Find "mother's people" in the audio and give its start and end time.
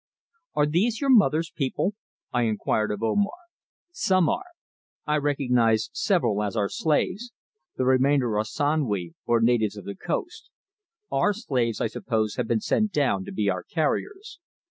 1.11-1.93